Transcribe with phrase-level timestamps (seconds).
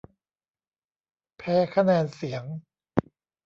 [1.37, 2.43] แพ้คะแนนเสียง